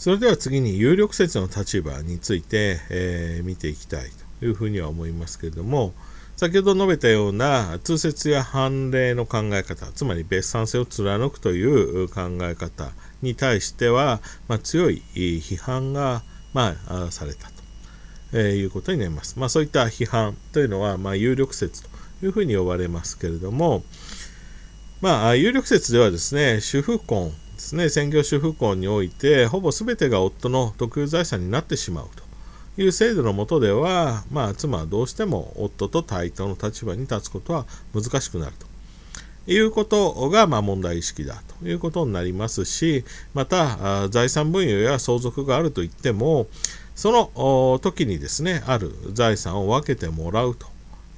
[0.00, 4.08] それでは次に有力説の立場について、えー、見ていきたい
[4.40, 5.92] というふうには思いますけれども、
[6.38, 16.22] 先ほど述べたような通説や判例の考え方、つまり別産性を貫くという考え方に対しては、まあ、強い批判が、
[16.54, 17.52] まあ、されたと、
[18.32, 19.38] えー、いうことになります。
[19.38, 21.90] まあ、そういった批判というのは、まあ、有力説と
[22.22, 23.84] いうふうに呼ばれますけれども、
[25.02, 32.24] まあ、有力説ではですね、主婦婚ですね、専業主婦婚において、ほぼ全てが夫の特有財産になってしまうと。
[32.80, 38.66] いう制度のもとでは、まあ、妻はどうしても夫と対等の立場に立つことは難しくなると。
[39.46, 46.46] いうことが、ま、問題意識だということになりますし、また、財産分与や相続があるといっても、
[46.94, 50.66] その時にですね、ある財産を分けてもらうと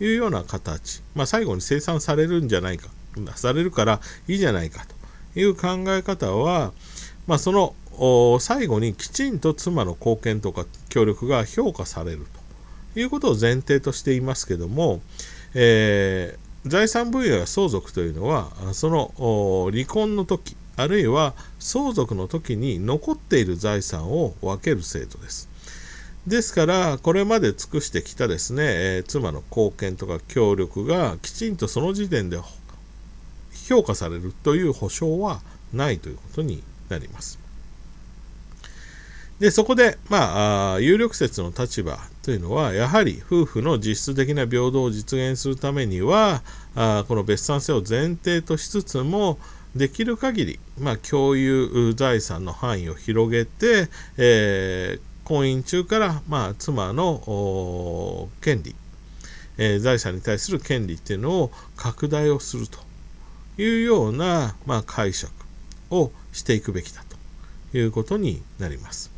[0.00, 2.88] いうような形、まあ、最後に清算されるんじゃないか、
[3.36, 5.01] されるからいいじゃないかと。
[5.34, 6.72] いう考え方は、
[7.26, 7.74] まあ、その
[8.40, 12.26] 最後にきちんと妻の貢献とか協力が評価される
[12.94, 15.00] ということを前提としていますけども、
[15.54, 25.48] えー、財産分与や相続というのはその離婚の時あるいは相続の時に残っている財産を分ける制度です。
[26.26, 32.38] ですから、これまで尽くしてきたですね、えー、妻の貢献とか協力がきちんとその時点で
[33.72, 35.40] 評価されるという保証は
[35.72, 37.38] ないということになります。
[39.40, 46.42] で、そこで、まあ、有力説の立場というのは、やはり夫婦の実質的な平等を実現するためには、
[46.76, 49.38] あこの別産性を前提としつつも、
[49.74, 58.76] できる限り、まあ、共有財産の範囲を広げて、えー、婚姻中から、まあ、妻の権利、
[59.56, 62.78] えー、財産に対する権利っていうのを拡大をすると
[63.58, 65.32] いうような、まあ、解釈
[65.90, 67.02] をしていくべきだ
[67.70, 69.10] ということになります。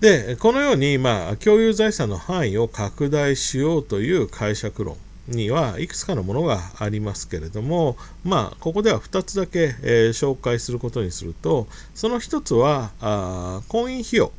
[0.00, 4.96] で、このように、まあ、共有財産の範囲を拡大しようという解釈論
[5.28, 14.32] にはいくつかのものがありますけれども、まあ、ここでは2つだけ、えー、紹介することにすると、その1つは、あ婚姻費用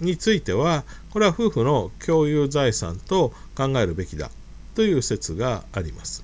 [0.00, 4.30] については、これは夫婦の共有財産と考えるべきだ
[4.74, 6.23] という説があります。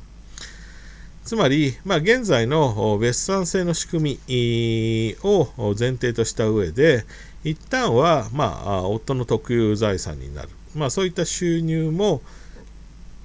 [1.25, 7.05] つまり、まあ、現在の別産制の仕組みを前提とした上で、
[7.45, 10.49] 一旦は、まあ、夫の特有財産になる。
[10.75, 12.23] まあ、そういった収入も、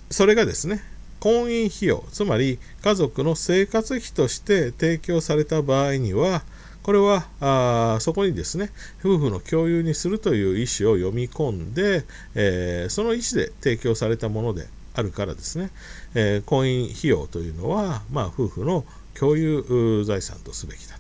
[0.10, 0.82] それがですね、
[1.20, 6.44] 婚姻費用、つまり家族の生活費として提供された場合には、
[6.84, 8.70] これはあそこにですね、
[9.04, 15.72] 夫婦の共有にするという意思を読み込んで、えー、その意思で提供されたものであるからですね、
[16.14, 20.98] えー、婚姻費用というのは、まあ、夫婦の共有財産とすべきだ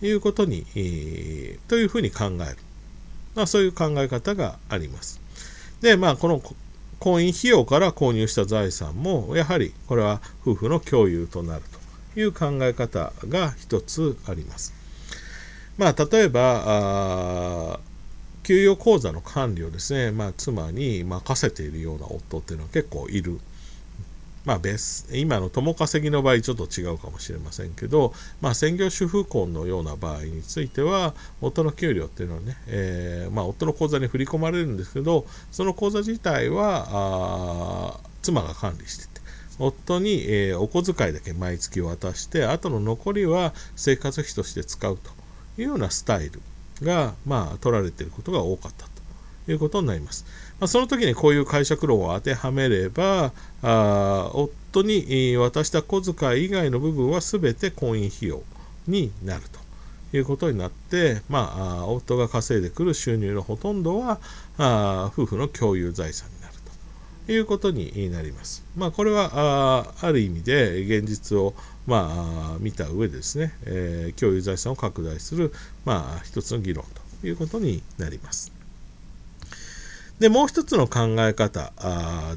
[0.00, 2.58] ということに、えー、というふうに考える、
[3.34, 5.20] まあ、そういう考え方があります。
[5.80, 6.40] で、まあ、この
[6.98, 11.62] 婚姻費用から購入した財産も、やはりこれは夫婦の共有となる
[12.14, 14.72] という考え方が一つあります。
[15.76, 17.80] まあ、例えば、
[18.46, 23.40] 給与口座の管理をですね、まあ、妻に任せているような夫っていうのは結構いる。
[24.44, 39.10] まあ別、今の共稼ぎの場合ちょっと違うかもしれませんけど、まあ、専業主婦婚のような場合については、夫の給料っていうのはね、えー、まあ、夫の口座に振り込まれるんですけど、その口座自体は、妻が管理してて、
[39.58, 45.10] 夫に、えー、お小遣いだけ毎月渡して、あとの残りは生活費として使うと
[45.60, 46.40] いうようなスタイル
[46.82, 50.24] が、まあ、取られていることが多かったということになります。
[50.58, 53.32] まあ、その時にこういう解釈論を当てはめれば、
[53.62, 58.42] あ夫に渡した小遣い以外の部分は全て婚姻費用
[58.86, 59.42] になる
[60.10, 64.18] ということになって、まあ、夫が稼いでくる収入のほとんどは
[64.58, 66.54] あ夫婦の共有財産になる
[67.26, 68.64] ということになります。
[68.76, 71.54] まあ、これはあある意味で現実を
[71.86, 75.52] まあ、見た上でですね、えー、共有財産を拡大する、
[75.84, 76.84] まあ、一つの議論
[77.20, 78.52] ということになります。
[80.18, 81.72] で、もう一つの考え方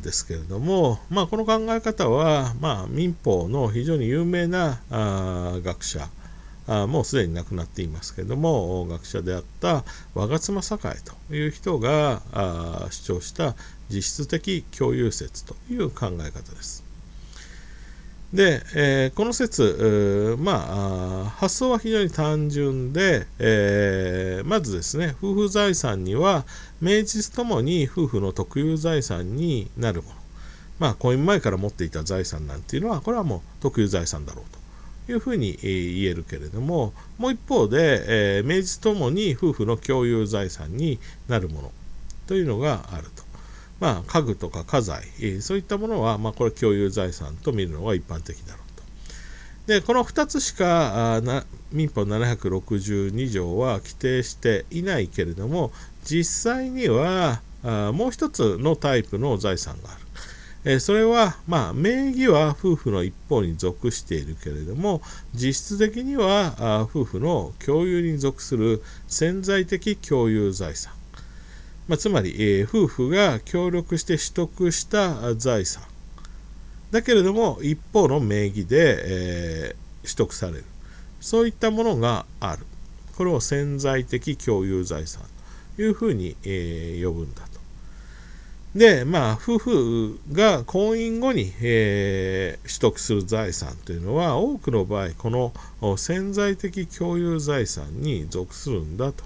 [0.04, 6.10] ですけれども、まあ、この考え方は、まあ、民法の非常に有名なあ学者
[6.70, 10.66] あ、もうすでに亡くなっていますけれども、学者であった我妻栄
[11.28, 13.56] という人があ主張した
[13.90, 16.89] 実質的共有説という考え方です。
[18.34, 26.46] で、えー、この説、まあ、発想は非常に単純で、えー、まずですね、夫婦財産には、
[26.80, 30.16] 名実ともに夫婦の特有財産になるもの。
[30.78, 34.60] まあ、婚姻前から持っていた財産なんていうのは、これはもう特有財産だろうと
[35.12, 41.72] いうふうに言えるけれどももう一方で、えー、名実ともに夫婦の共有財産になるもの
[42.28, 43.29] というのがあると。
[43.80, 45.04] まあ、家具とか家財、
[45.42, 48.84] そういったものは、まあ、これ共有財産と見るのが一般的だろうと。
[49.68, 51.22] で、この2つしか
[51.72, 55.72] 民法762条は規定していないけれども、
[56.04, 60.00] 実際にはあもう一つのタイプの財産がある。
[60.66, 65.02] えそれは、まあ、名義は夫婦の一方に属しているけれども、
[65.34, 70.99] 実質的には夫婦の共有に属する潜在的共有財産。
[71.90, 75.82] まあ、つまり、えー、夫婦が協力して取得した財産。
[76.92, 78.98] だけれども、一方の名義で、
[79.72, 80.66] えー、取得される。
[81.20, 82.64] そういったものがある。
[83.18, 85.24] これを潜在的共有財産
[85.78, 87.60] というふうに、えー、呼ぶんだと。
[88.76, 95.32] で、まあ、夫婦が婚姻後に、えー、取得する財産というのは、多くの場合、こ
[95.82, 99.24] の潜在的共有財産に属するんだと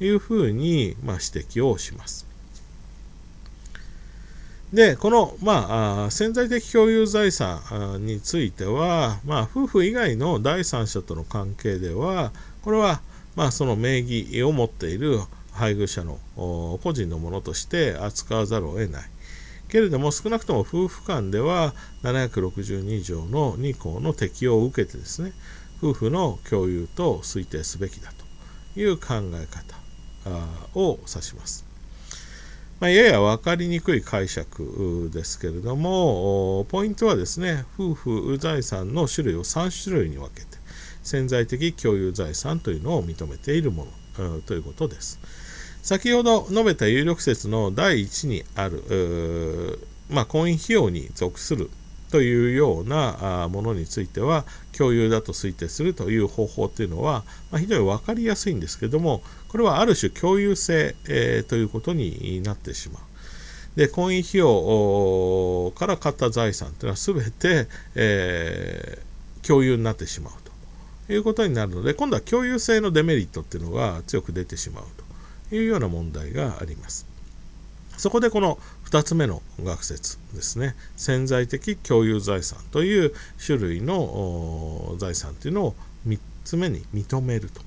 [0.00, 2.26] いうふうに、まあ、指摘をします。
[4.72, 12.32] で、この、まあ、潜在的共有財産については、まあ、夫婦以外の第三者との関係では、
[12.62, 13.00] これは、
[13.34, 15.20] まあ、その名義を持っている
[15.52, 19.10] 配偶者の個人のものとして扱わざるを得ない。
[19.70, 25.32] けれども少なくとも夫婦間では762条の2項の適用を受けてですね
[25.80, 28.12] 夫婦の共有と推定すべきだ
[28.74, 29.79] という考え方
[30.74, 31.64] を指します。
[32.80, 40.46] まあ、やや分かりにくい解釈ですけれどもポイントはですね夫婦財産の種類を3種類に分けて
[41.02, 43.86] 潜在的共有財産というのを認めているも
[44.18, 45.20] のということです。
[45.82, 49.78] 先ほど述べた有力説の第1にある、
[50.10, 51.70] まあ、婚姻費用に属する
[52.10, 54.44] というようなものについては
[54.76, 63.02] 共有だと推定するという方法というのは、まあ、非常に分かりやすいんですけどもこれはある種共有性、えー、ということになってしまう。
[63.76, 70.32] で婚姻費用から買った財産というのは全て、えー、共有になってしまう
[71.06, 75.10] ということになるので今度は共有性のデメリットっていうのが強く出てしまうと。
[75.52, 77.06] いうような問題があります。
[77.96, 83.12] そこでこの2つ目の学説ですね潜在的共有財産という
[83.44, 85.74] 種類の財産というのを
[86.06, 87.60] 3つ目に認めると。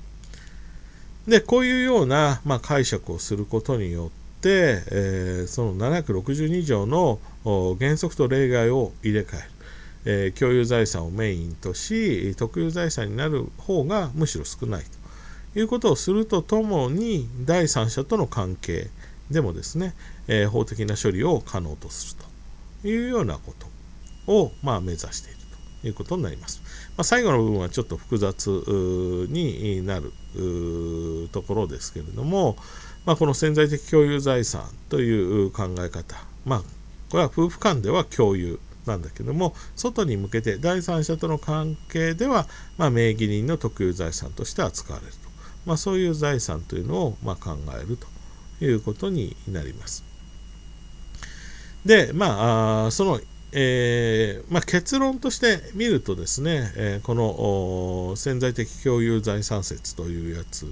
[1.28, 7.20] でこういうような、まあ、解釈をすることによって、えー、その762条の
[7.80, 9.54] 原則と例外を入れ替える。
[10.06, 14.84] えー、共有財産をメインとし特有財産になる方がむしろ少ない
[15.54, 18.90] ということをするとともに第三者との関係
[19.32, 19.94] でもですね、
[20.28, 22.24] えー、法的な処理を可能とする
[22.82, 23.54] というようなこ
[24.28, 25.40] とを、まあ、目指している
[25.84, 26.62] いうことになります。
[26.98, 28.48] まあ、最後の部分はちょっと複雑
[29.30, 30.12] になる
[31.32, 32.58] ところですけれども、
[33.06, 36.16] まあ、この潜在的共有財産という考え方、
[36.46, 36.60] まあ、
[37.10, 42.48] これは夫婦間では共有なんだけども外に向けて第三者との関係では、
[42.78, 45.34] ま、名義人の特有財産として扱われると
[45.66, 48.08] ま、そういう財産というのをま考えると
[48.64, 50.04] いうことになります。
[51.86, 53.20] で、まあ、その、
[53.56, 60.66] えー、まあ、結論として見るとですね、えー、この潜在的共有財産説というやつ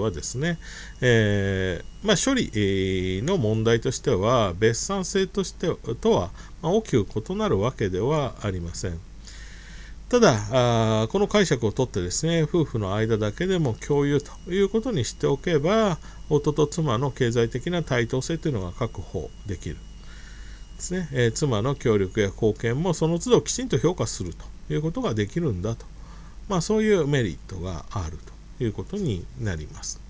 [0.00, 0.58] はですね、
[1.00, 6.30] えー、まあ、処理の問題としては別産性としてとは
[6.62, 8.98] 大きく異なるわけではありません。
[10.08, 19.76] ただ、この解釈をとってですね、夫婦の間だけでも共有ということにしておけば、夫と妻の経済的な対等性というのが確保できる。
[20.76, 25.86] ですねえー、妻の協力や貢献もその都度きちんと評価するということができるんだと。
[26.48, 28.18] まあ、そういうメリットがある
[28.58, 30.00] ということになります。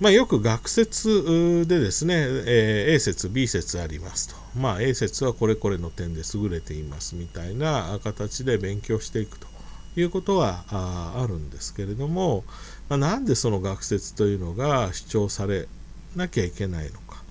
[0.00, 2.14] まあ、よく学説でですね、
[2.46, 4.36] えー、A 説、B 説ありますと。
[4.56, 9.48] まあ、A 説はこれこれの点で優れていますみたいな形で勉強していくと
[9.96, 12.44] いうことはあるんですけれども、
[12.88, 15.66] まあ、なんでその学説というのが主張され
[16.14, 17.22] なきゃいけないのか。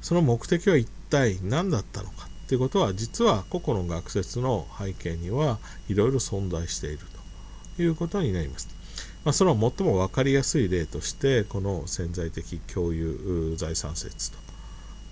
[0.00, 5.58] その目的は一体何だったのかっていうことは実は個々の学説の背景には
[5.88, 6.98] いろいろ存在している
[7.76, 8.68] ということになります。
[9.24, 14.30] まあ、その最も分かりやすい例としてこの潜在的共有財産説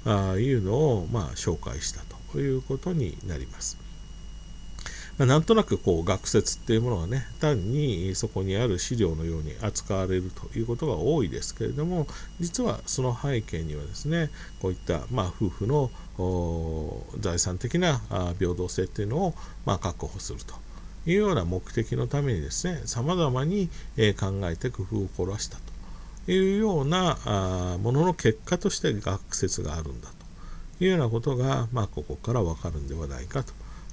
[0.05, 2.01] というのをま紹介した
[2.33, 3.84] ということになります。
[5.19, 12.09] なんとなくこう学説っていうものがね単にそこにある資料のように扱われるということが多いですけれども
[12.41, 14.31] 実はその背景にはですね
[14.61, 15.91] こういったまあ夫婦の
[17.21, 18.01] 財産的な
[18.39, 20.65] 平等性っていうのをまあ確保すると
[21.07, 23.69] いうような目的のためにですね、様々に、
[24.19, 25.59] 考えて工夫を凝らした
[26.27, 27.19] というような
[27.83, 30.09] ものの結果として学説があるんだ
[30.79, 33.53] というようなことが、まあ、ここからわかるんではないかと。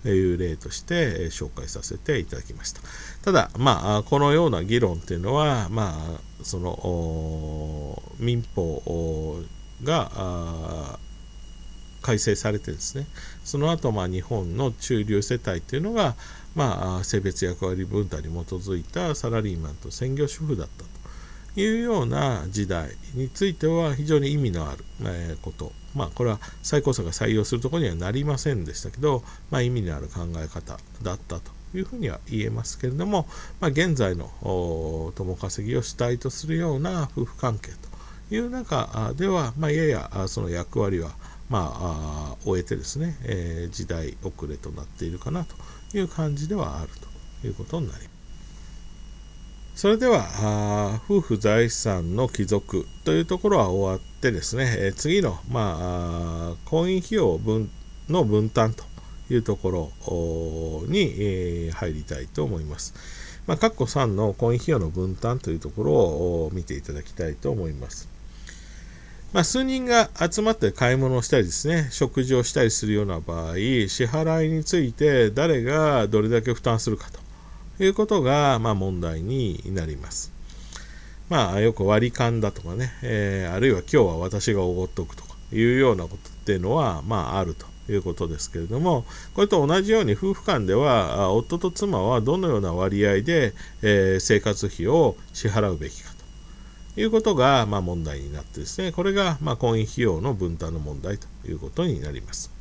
[0.09, 2.81] いう例として紹介させていただきました。
[3.23, 9.41] ただ、まあ、このような議論っていうのは、まあ、その民法
[9.83, 10.99] が
[12.01, 13.05] 改正されてですね
[13.43, 16.15] その後まあ日本の中流世帯というのが、
[16.55, 21.00] まあ、性別役割分担に基づいたサラリーマンと専業主婦だったと
[21.55, 33.27] いうような時代については非常に意味のある、えこと、まあ、これは最高裁が採用するところにはなりませんでしたけど、まあ、意味のある考え方だったというふうには言えますけれども、
[33.59, 34.31] まあ、現在の
[35.15, 37.71] 共稼ぎを主体とするような夫婦関係
[38.29, 41.11] という中では、まあ、ややその役割は
[41.51, 45.53] まあ、終えてですね、えー、時代遅れとなっているかなと
[45.97, 46.89] いう感じではある
[47.41, 48.10] ということになります。
[49.73, 57.71] それでは、夫婦財産の帰属というところは終わってですね、え、次の、まあ、婚姻費用分
[58.09, 58.83] の分担と
[59.29, 59.93] いうとこ
[60.85, 62.93] ろに、え、入りたいと思います。
[63.47, 68.09] まあ、括弧3の婚姻費用の分担というところを見ていただきたいと思います。
[69.31, 77.30] まあ、数人が集まって買い物をしたりですね、食事をしたりするような場合、支払いについて誰がどれだけ負担するかと
[77.83, 80.31] いうことが、まあ、問題になります。
[81.29, 96.11] まあ、よく割り勘だとかね、えー、あるいは今日は私がおごっとくとかいうようなことっていうのは、まあ、あるということですけれども、これと同じように夫婦間では、夫と妻はどのような割合で、えー、生活費を支払うべきか
[96.93, 102.60] ということが、まあ、問題になってですね、これが、まあ、婚姻費用の分担の問題ということになります。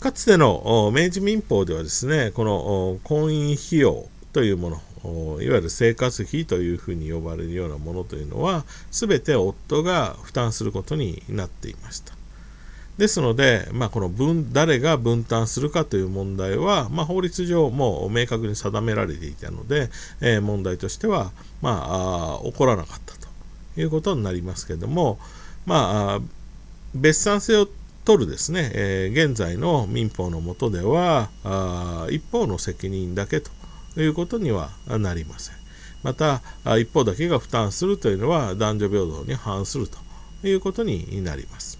[0.00, 12.14] かつての明治民法ではですね、この婚姻費用というもの、いわゆる生活費というふうに呼ばれるようなものというのは、すべて夫が負担することになっていました。
[12.96, 19.90] ですので、まあ、この分誰が分担するかという問題は、まあ、法律上もう明確に定められていたので、
[20.22, 21.30] えー、問題としては、
[21.60, 23.28] まあ、起こらなかったと
[23.78, 25.18] いうことになりますけれども、
[25.66, 26.20] まあ、
[26.94, 27.68] 別産性を
[28.10, 31.28] 取るですね、えー、現在の民法の下では
[32.10, 33.52] 一方の責任だけと
[34.00, 35.54] いうことにはなりません。
[36.02, 36.42] また
[36.78, 39.96] 一方だけが負担するというのは男女平等に反すると
[40.44, 41.78] いうことになります。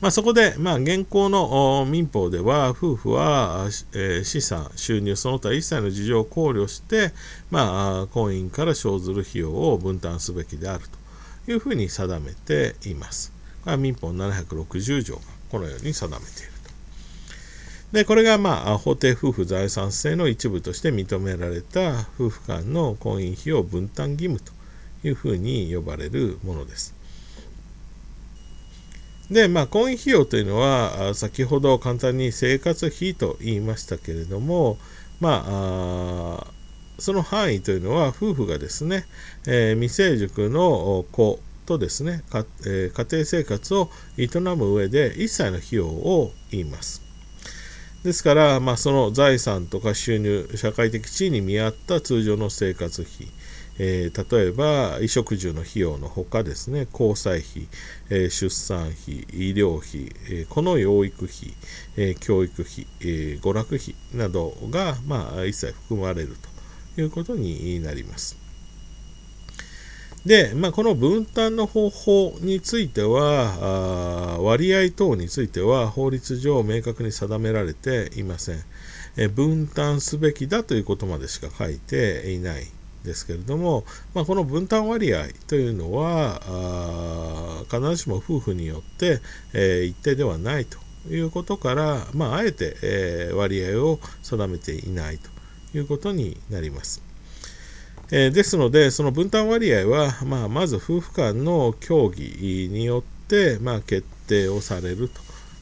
[0.00, 7.12] まあ、そこで、まあ、現行の民法では、夫婦は、え、資産、収入、その他一切の事情を考慮して、
[7.50, 10.84] まあ、婚姻から生ずる費用を分担すべきである
[11.46, 13.37] というふうに定めています。
[13.68, 15.20] これは民法760条が
[15.50, 16.70] このように定めていると。
[17.92, 24.52] で、これが、まあ、法定夫婦財産制の一部として認められた夫婦間の婚姻費用分担義務と
[25.06, 26.94] いうふうに呼ばれるものです。
[29.30, 34.78] で、まあ、婚姻費用というのは、先ほど簡単に生活費と言いましたけれども、
[35.20, 36.46] まあ、
[36.98, 39.04] その範囲というのは、夫婦がですね、
[39.46, 47.02] えー、未成熟の子とですね、かえー、家庭生活を営む上で一切の費用を言います。
[48.02, 53.28] ですから、まあ、その財産とか収入、社会的地位に見合った通常の生活費、
[53.78, 57.68] えー、例えば衣食住の費用のほかですね交際費、
[58.08, 61.54] えー、出産費医療費、えー、この養育費、
[61.98, 66.36] え教育費、え娯楽費などが、まあ、一切含まれる
[66.96, 68.37] ということになります。
[70.28, 78.58] で、まあ、この分担の方法については、割合等については法律上明確に定められていません。
[79.16, 82.66] え分担すべきだということまでしか書いていない
[83.04, 89.20] ですけれども、まあ、この分担割合というのは必ずしも夫婦によって、
[89.54, 90.76] えー、一定ではないと
[91.08, 95.30] いうことから、まあ、あえて、えー、割合を定めていないと
[95.74, 97.07] いうことになります。
[98.10, 105.10] えー、ですので、その分担割合は、まあ、まず夫婦間の協議によって、まあ、決定をされる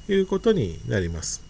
[0.07, 1.43] ということになります。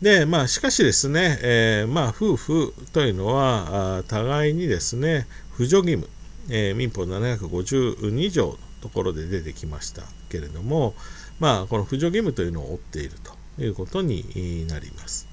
[0.00, 6.08] で、まあ、しかしですね、えー、まあ、夫婦というのは、互いにですね、扶助義務、
[6.48, 10.94] えー、民法752条のところで出てきましたけれども、
[11.38, 13.12] まあ、この扶助義務というのを負っている
[13.56, 15.29] ということになります。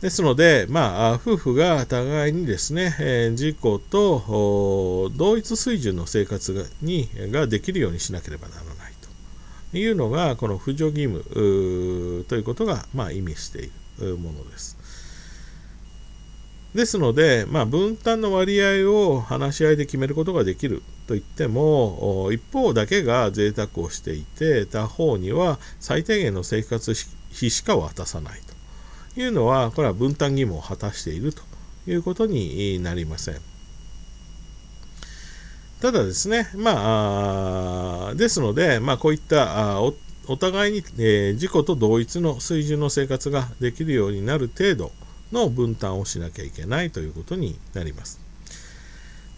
[0.00, 8.94] ですので、まあ、夫婦が互いにですね、えー、自己と同一水準の生活がにができるようにしなければならない
[9.72, 9.76] と。
[9.76, 14.78] いうのが、この扶助義務ということが、まあ、意味しているものです。
[16.74, 28.59] ですので、まあ、分担の割合を話し合いで決めることができるといっても一方だけが贅沢をしていて他方には最低限の生活費しか渡さないと
[29.20, 31.42] いうのはこれは分担義務を果たしていると
[31.86, 33.36] いうことになりません。
[35.80, 39.94] ただですね、まあ、ですので、まあ、こういったお
[40.28, 44.92] お互いに、えー、自己と同一の水準の生活ができるようになる程度
[45.32, 48.20] の分担をしなきゃいけないということになります。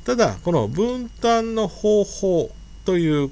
[0.05, 2.51] ただ、この分担の方法
[2.85, 3.31] という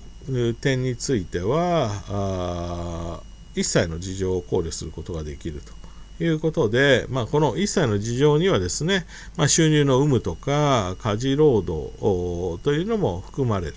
[0.54, 3.20] 点については、
[3.54, 5.79] 一切の事情を考慮することができると
[6.24, 13.74] いうことで、まあ、この一切の事情にはですね、まあ、収入の有無とか家事労働というのも含まれる。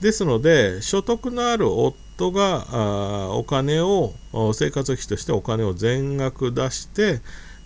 [0.00, 4.14] ですので、所得のある夫がお金を、
[4.52, 7.20] 生活費としてお金を全額出して、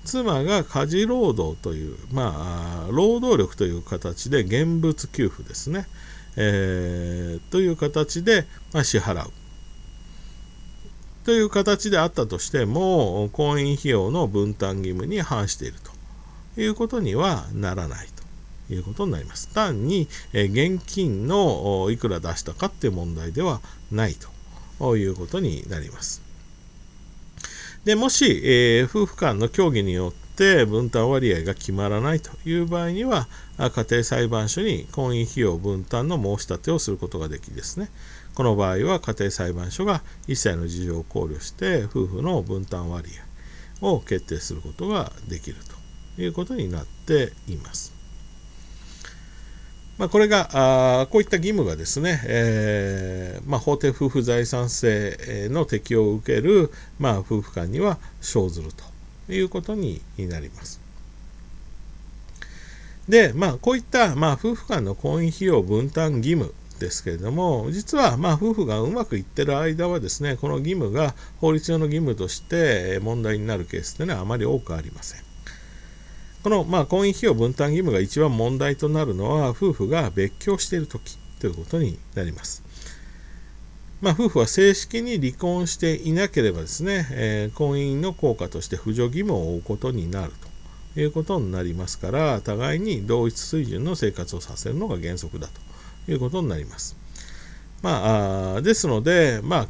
[0.05, 5.87] 妻が家事労働という、まあ、労働力という形で現物給付ですね、
[6.37, 9.31] えー、という形で、まあ、支払う。
[11.25, 15.75] という形であったとしても、婚姻費用の分担義務に反している
[16.55, 18.09] ということにはならない
[18.69, 19.49] ということになります。
[19.49, 23.61] 単に、え現金のいくら出したかっていう問題では
[23.91, 24.17] ない
[24.79, 26.23] ということになります。
[27.85, 37.91] でもし、えー、夫婦間の協議によって分担割合が決まらないという場合には、家庭裁判所に婚姻費用分担の申し立てをすることができですね、
[38.35, 43.11] この場合は家庭裁判所が一切の事情を考慮して夫婦の分担割
[43.81, 45.57] 合を決定することができる
[46.17, 48.01] ということになっています。
[49.99, 58.83] まあ、これがあこういった義務がですね、えー、まあ、法定夫婦財産制の適用を受ける、まあ、夫婦間には生ずると
[59.31, 60.81] いうことになります。
[63.11, 75.21] で、まあ、こういった、まあ、夫婦間の婚姻費用分担義務ですけれども、実はま夫婦がうまくいってる間はですね、この義務が法律上の義務として問題になるケースというのはあまり多くありません。
[76.43, 82.65] この、まあ、婚姻費用分担義務が一番問題となるのは、夫婦が別居しているときということになります。
[84.01, 90.33] まあ、夫婦は正式に離婚していなければですね、えー、婚姻の効果として扶助義務を負うことになる
[90.95, 95.70] ということになりますから、互いに同一水準の生活をさせるのが原則だと
[96.13, 96.97] いうことになります。
[97.83, 99.69] まあ、ですので、まあ、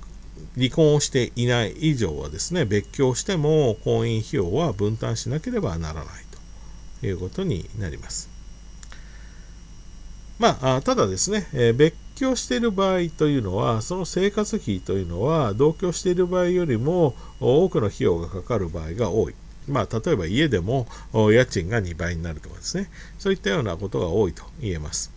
[0.56, 6.40] 離婚をしていない以上はですね、別居をしても婚姻費用は分担しなければならないと。
[7.06, 8.28] いうことになります。
[10.38, 19.34] まあ、ただですね、え、別居している場合というのは、その生活費というのは、同居している場合よりも多くの費用がかかる場合が多い。
[19.68, 25.12] まあ、例えば家でも家賃が2倍になるとかですね、そういったようなことが多いと言えます。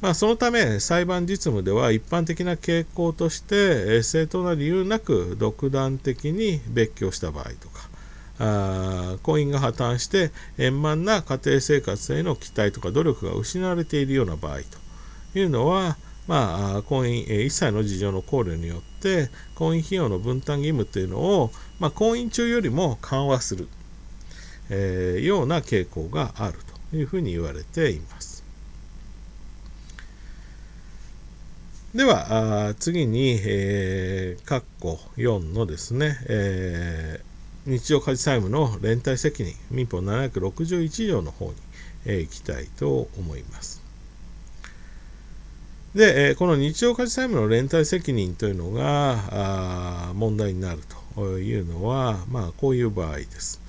[0.00, 7.88] まあ、そのため、裁判実務では一般的な傾向として、正当な理由なく独断的に別居した場合とか、
[8.38, 14.58] あ婚姻が破綻して円満な家庭生活への期待とか努力が失われているような場合
[15.32, 15.96] というのは、
[16.28, 23.68] まあ、婚姻、一切の事情の考慮によって婚姻費用の分担義務というのを、まあ、婚姻中よりも緩和する、
[24.70, 26.58] えー、ような傾向がある
[26.90, 28.37] というふうに言われています。
[31.94, 37.28] では、次に、えー、括弧4のですね、えー
[37.68, 41.54] 日常家事債務の連帯責任民法761条の方に、
[42.06, 43.82] えー、行きたいと思います。
[45.94, 50.80] で、えー、この日常家事債務の連帯責任というのが問題になる
[51.14, 53.60] というのは、まあ、こういう場合です。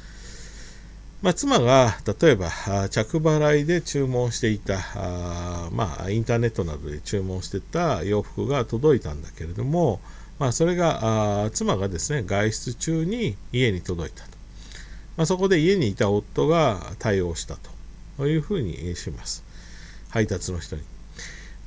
[1.22, 2.50] まあ、妻が例えば
[2.90, 10.00] 着払いで注文していたあ、まあ、インターネットなどで注文してた洋服が届いたんだけれども、
[10.40, 14.30] まあ、それがあ妻がですね外出中に家に届いたと、
[15.18, 17.58] まあ、そこで家にいた夫が対応した
[18.18, 19.44] というふうにします。
[20.10, 20.82] 配達の人に。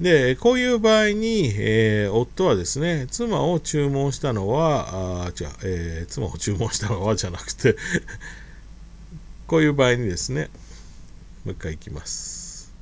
[0.00, 7.76] でこういう場合に、えー、夫はですね妻を注文したのはあ違う、えー、妻を注文したのはじゃなくて
[9.52, 10.48] こういう場合にですね
[11.44, 12.72] もう一回いきます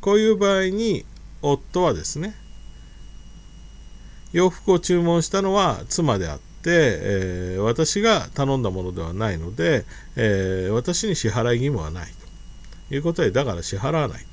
[0.00, 1.04] こういう場合に
[1.42, 2.36] 夫はですね
[4.32, 12.12] 洋服を注文したのは妻であって、えー、私が頼んだものではないので、えー、私に支払い義務はない
[12.88, 14.24] ということで、だから支払わない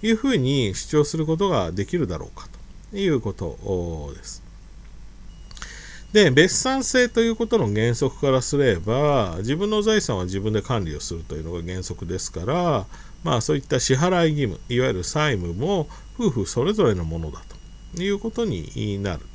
[0.00, 2.48] というふうに主張することができるだろうか
[2.90, 4.43] ということです。
[6.14, 12.86] で別産性ということの原則からすれば自分の財産は自分で管理をするというのが原則ですから
[13.24, 17.40] まあそういった支払い義務いわゆる債務も夫婦それぞれのものだ
[17.96, 19.26] ということになる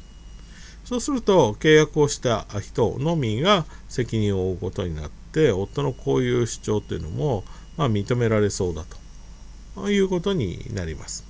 [0.85, 7.43] そうすると契約をした人のみが責任を負うことになって夫のこういう主張というのも、
[7.75, 8.85] まあ、認められそうだ
[9.75, 11.28] ということになります。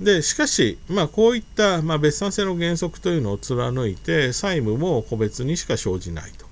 [0.00, 6.46] でしかし、まあ、こういった、まあ、別産性の原則というのを貫いて債務も個別にしか生じないと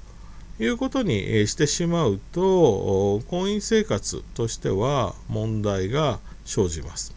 [0.63, 7.17] いうことにしてしまうと婚姻生活としては問題が生じます。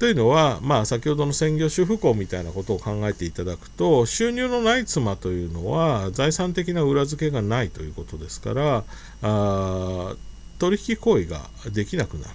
[0.00, 8.84] というのは、まあ、先ほどの専業主婦婚みたいなことを考えていただくと収入のない妻というのは財産的な裏付けがないということですから
[9.22, 10.16] あ
[10.58, 12.34] 取引行為ができなくなる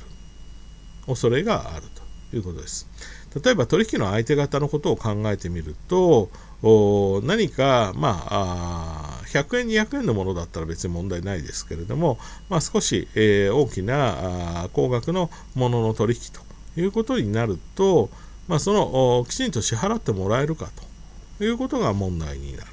[1.08, 1.84] 恐れがある
[2.30, 2.88] ということです。
[3.44, 6.30] 例えば取引の相手方のことを考えてみると
[7.24, 12.18] 何か、まあ、100円200円のものだったら別に問題ないですけれども、
[12.50, 18.10] まあ、少し、えー、大きな高額のものの取引ということになると、
[18.48, 20.70] まあ、そのきちんと支払ってもらえるか
[21.38, 22.72] ということが問題になる。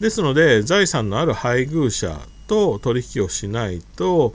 [0.00, 4.34] ですので財産のある配偶者と取引をしないと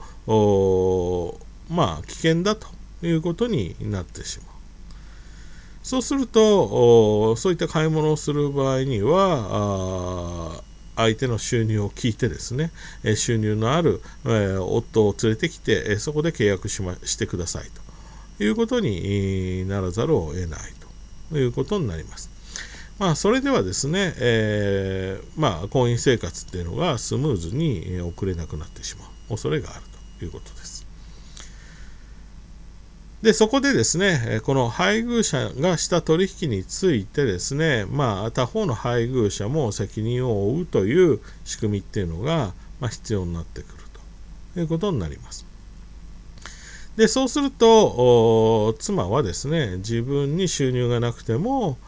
[1.72, 2.68] まあ危険だと
[3.02, 4.46] いうことになってしまう。
[5.82, 10.62] そうするとそういった買い物をする場合には
[10.94, 12.70] 相手の収入を聞いてですね
[13.16, 14.00] 収入のある
[14.60, 17.64] 夫を連れてきてそこで契約し,、ま、してください
[18.38, 20.60] ということにならざるを得ない
[21.30, 22.30] ということになります。
[22.98, 29.80] まあ、それではですね、えー、まあ、婚姻生活っていうのがスムーズに送れなくなってしまう恐れがある
[30.18, 30.61] ということです。
[33.22, 43.84] で、そこでですね、この配偶者がした取引についてですね、まあ、他方の配偶者も責任を負うという仕組みっていうのが、まあ、必要になってくる
[44.54, 45.46] ということになります。
[46.96, 51.78] でそうすると妻はですね自分に収入がなくても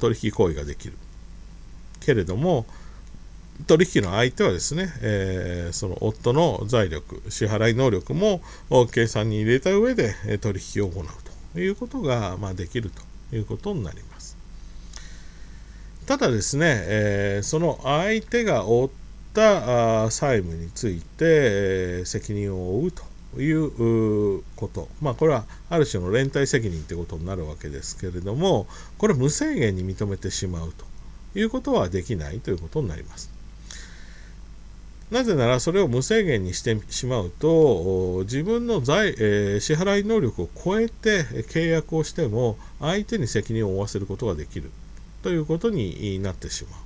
[0.00, 0.94] 取引行為ができる
[2.00, 2.66] けれども
[3.66, 8.42] 取引の相手はですね、えー、その夫の財力支払い能力も
[8.92, 11.04] 計算に入れた上で取引を行う
[11.52, 12.90] ということが、まあ、できる
[13.30, 14.36] ということになります
[16.06, 18.90] ただですね、えー、その相手が負っ
[19.32, 28.66] た債務について、責任を負うということ、まあ、これはある種の連帯責任ということになるわけですけれども、
[28.98, 30.84] これ無制限に認めてしまうと
[31.38, 33.33] いうことはできないということになります。
[35.10, 44.70] なぜならそれを無制限にしてしまうと自分の財、えー、支払い能力を超えて契約をしても相手に責任を負わせることができる
[45.22, 46.80] ということになってしまう。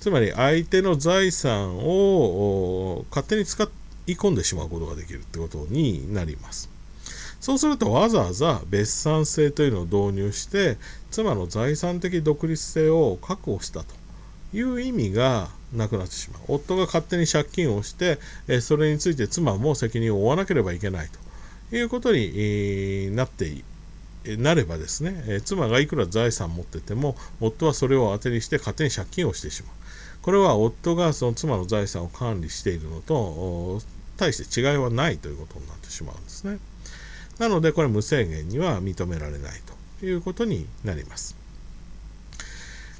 [0.00, 3.62] つまり相手の財産を勝手に使
[4.06, 6.70] い込んでしまうことができるってことになります。
[7.40, 10.78] そうするとわざわざ別産性というのを導入して
[11.10, 13.94] 妻の財産的独立性を確保したと
[14.54, 16.42] いう意味がなくなってしまう。
[16.48, 18.18] 夫が勝手に借金をして
[18.60, 21.08] それについて妻も責任を負わなければいけない
[21.70, 23.62] ということになって
[24.38, 29.72] なればですね妻がいくら財産を持ってても夫はそれを当てにして勝手に借金をしてしまう。
[30.22, 33.80] これは夫がその妻の財産を管理しているのと
[34.16, 36.58] 対して違いはないということになってしまうんですね。
[37.38, 39.60] なので、これ無制限には認められない
[40.00, 41.35] ということになります。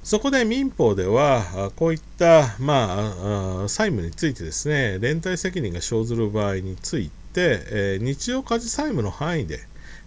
[0.06, 9.58] そこで民法では、こういった、まあ、債務についてですね、連帯責任が生ずる場合について、え日常家事債務の範囲で、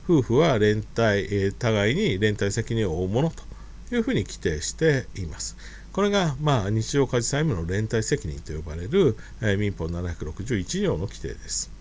[0.05, 3.43] 夫婦は連帯、え互いに連帯責任を負うものと
[3.93, 5.57] いうふうに規定しています。
[5.91, 11.78] これが、まあ、日常家事債務の連帯責任と呼ばれる、え、民法761条の規定です。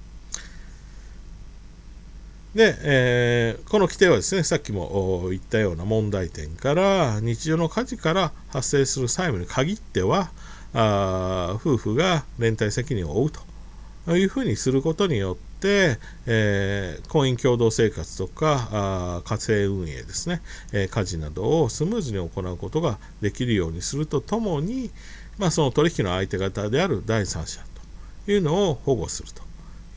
[2.54, 10.30] で、えー、この規定はですね、さっきも言ったような問題点から、日常の家事から発生する債務に限っては、
[10.74, 13.30] あ夫婦が連帯責任を負う
[14.06, 24.90] というふうにすることによって、えー、婚姻共同生活とかあ家庭運営ですね、えー、家事などをスムーズに行うことができるようにするとともに、
[25.38, 27.62] まあ、その取引の相手方である第三者
[28.24, 29.42] というのを保護すると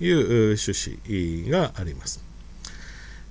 [0.03, 0.71] いう趣
[1.07, 2.30] 旨があります。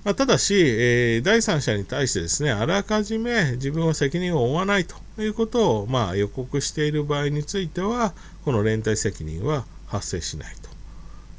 [0.03, 10.55] まあ、ただし、えー、第三者に対してですね、あらかじめ自分は責任を負わないということを、まあ、予告している場合については、この連帯責任は発生しない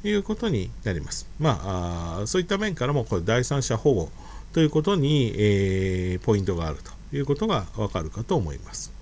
[0.01, 1.27] ということになります。
[1.39, 4.09] まあ、そういった面からもこれ第三者保護
[4.53, 8.92] ということに、えー、ポイントがあるということがわかるかと思います。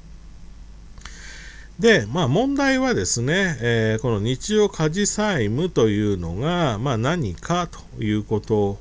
[1.81, 8.77] で、まあ、問題はですね、えー、この日常家事債務というのが、まあ、何かということ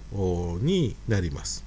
[0.60, 1.64] になります。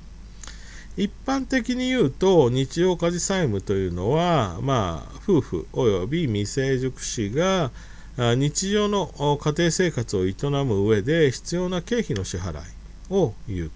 [0.96, 7.72] 一般的に言うと日常家事債務というのは、まあ、夫婦及び未成熟子が
[8.16, 9.08] 日常の
[9.42, 12.64] 家庭生活を営む上で必要な経費の支払い
[13.10, 13.72] を言う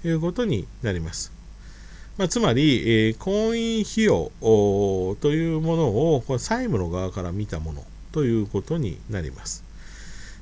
[0.00, 1.37] ということになります。
[2.18, 4.32] まあ、つまり、えー、婚姻費用
[5.20, 9.64] というものをこれ債務の側から見たものということになります。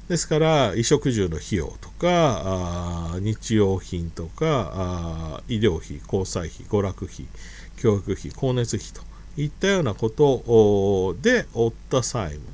[0.09, 7.27] ですから、衣食住の費用とか、日用品とか、医療費、交際費、娯楽費、
[7.77, 9.03] 教育費、光熱費と
[9.37, 12.47] いったようなことで負った債務。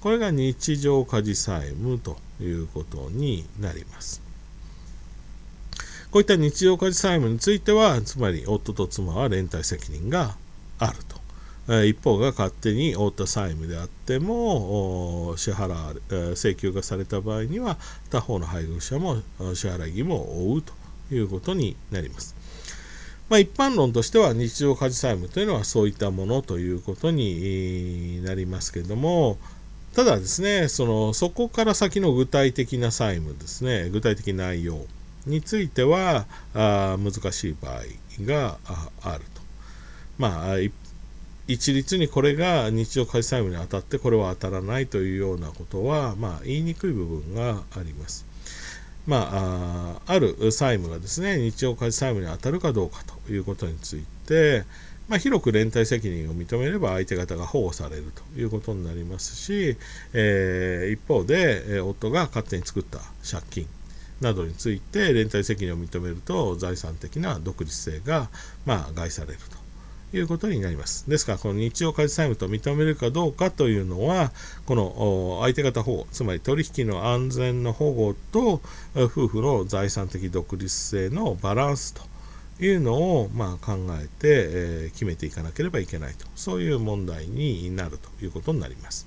[0.00, 4.29] これが日常家事債務ということになります。
[6.10, 10.36] こういった日常家事債務については、つまり夫と妻は連帯責任が
[10.78, 11.20] あると。
[11.84, 17.76] 一方が勝手に負った債務であっても支払われ請求がされた場合には
[18.10, 19.22] 他方の配偶者も
[19.54, 20.72] 支払い義務を負うと
[21.14, 22.34] いうことになります。
[23.28, 29.38] まあ、一般論としては日常家事債務というのはそういったものということになりますけども
[29.94, 34.84] ただですねそのそこから先の具体的な債務ですね具体的内容
[35.26, 37.82] についてはあ難しい場合
[38.24, 38.58] が
[39.02, 39.40] あると。
[40.18, 40.56] まあ、
[41.48, 48.26] 一律にこれが日常開催務に当たってこれは当たらないというようなことは、まあ、言いにくい部分があります。
[49.06, 54.64] まあ、ある債務がですね日常開催務に当たるかどうかということについて、
[55.08, 59.76] まあ、広く連帯責任を認めれば相手方が保護されるということになりますし、
[60.12, 63.66] えー、一方で、え夫が勝手に作った借金
[64.20, 68.28] などについて連帯責任を認めると財産的な独立性が、
[68.66, 69.60] まあ、害されると。
[70.12, 71.08] いうことになります。
[71.08, 74.32] ですから、この日常家事債務と認めるかどうかというのは、
[74.66, 78.60] この相手方保護、つまり取引の安全の保護と
[78.96, 82.02] 夫婦の財産的独立性のバランスと
[82.60, 89.06] いうのをまあ考えて、え決めていかなければいけないと、そういう問題になるということになります。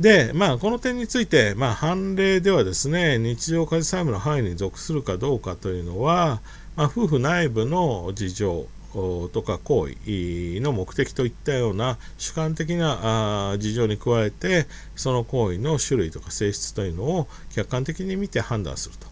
[0.00, 6.40] で、まあ、この点について、まあ、判例ではですね、日常家事債務の範囲に属するかどうかというのは、
[6.74, 19.06] まあ、夫婦内部の事情、とか行為の目的といったような主観的な事情に加えてその行為の種類とか性質というのを客観的に見て判断すると。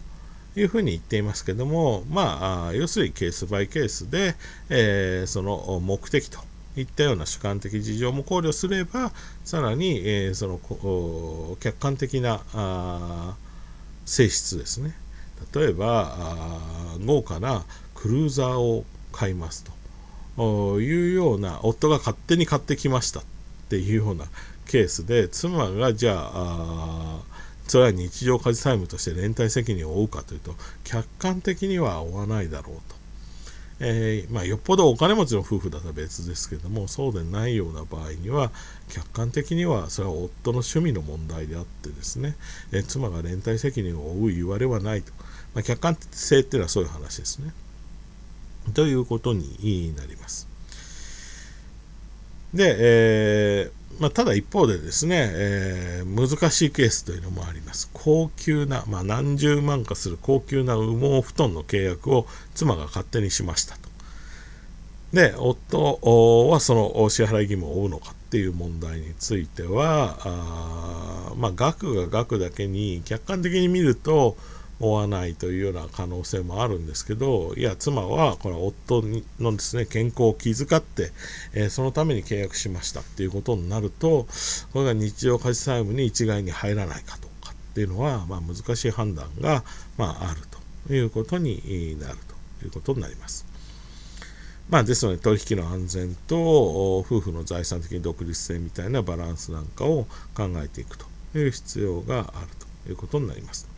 [0.59, 4.35] いうふうに言っていますけどもまあ要するにケースバイケースで、
[4.69, 6.39] えー、その目的と
[6.79, 9.11] いったような主観的事情も考慮すれば
[9.43, 13.35] さらに、えー、その客観的な
[14.05, 14.95] 性質ですね。
[15.53, 16.59] 例えば
[17.05, 17.63] 豪華な
[17.95, 19.79] クルーザーを買いますと。
[20.79, 23.23] いうような夫が勝手に買ってきましたっ
[23.67, 24.25] ていうような
[24.65, 27.19] ケースで妻がじゃあ
[27.67, 32.95] それは日常家事債務として連帯責任を負うかというと客観的には負わないだろうと、
[33.81, 38.51] えー、まあ、よっぽどお金持ちの夫婦だったら別ですけどもそうでないような場合には
[38.89, 42.35] 客観的にはそれは夫の趣味の問題であってですね、
[42.73, 45.13] えー、妻が連帯責任を負う言われはないと、
[45.53, 47.53] まあ、客観性っていうのはそういう話ですね。
[48.73, 50.47] ということになります。
[52.53, 57.89] で、えー、まあ、ただ一方でですね、えー、難しいケースというのもあります。
[57.93, 63.89] 高級な、まあ、何十万かする高級な羽毛布団の契約を妻が勝手にしましたと。
[65.13, 74.37] で、夫はその支払い義務を負うのかっていう問題については、あまあ、額が額だけに客観的に見ると、
[74.79, 79.03] 負わないというような可能性もあるんですけど、いや、妻はこれ夫
[79.39, 81.11] のですね、健康を気遣って、
[81.53, 84.27] えー、そのために契約しましたっていうことになると、
[84.71, 89.63] これが日常家事債務に一概に入らないかどうかっていうのは、まあ、難しい判断が、
[89.97, 90.41] まあ、ある
[90.87, 92.17] ということになる
[92.59, 93.45] ということになります。
[94.69, 102.47] まあ、ですので取引の安全と夫婦の財産的独立性みたいなバランスなんかを考えていくという必要がある
[102.85, 103.68] ということになります。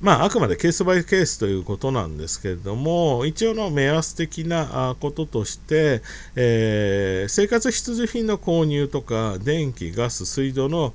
[0.00, 6.02] まあ、あくまでケースバイケースということなんですけれども、一応の目安的なこととして、
[6.34, 10.92] えー、生活必需品の購入とか、電気、ガス、水道の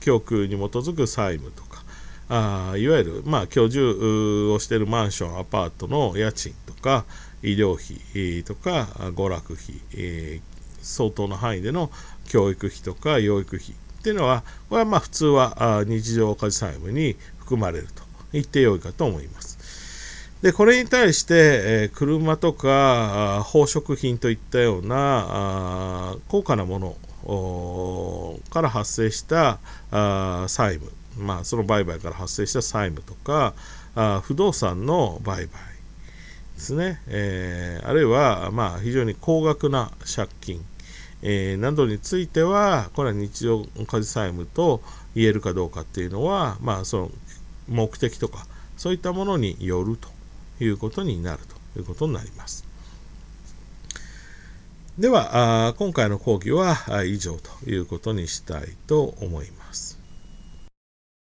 [0.00, 1.84] 供給に基づく債務とか、
[2.28, 7.04] あいわゆる、まあ、居住をしているマンション、アパートの家賃とか、
[7.44, 11.92] 医療費とか、娯楽費、えー、相当の範囲での
[12.28, 19.58] 教育費とか養育費っていうのは、これはまあ普通は日常家事債務に含まれると言ってよいかと思います。
[20.40, 29.58] でこれに対して、え、車とか宝飾品といったような高価なものから発生した
[30.48, 33.52] 債務、まあ、その売買から発生した債務とか
[34.22, 35.60] 不動産の売買
[36.54, 40.64] ですね、えー、あるいは、まあ、非常に高額な借金、
[41.22, 44.82] えー、などについてはこれは日常家事債務と
[45.14, 47.10] 言えるかどうかっていうのは、まあ、その
[47.68, 50.08] 目的とかそういったものによると
[50.64, 51.40] いうことになる
[51.74, 52.64] ということになります。
[54.98, 59.59] では、今回の講義は以上ということにしたいと思います。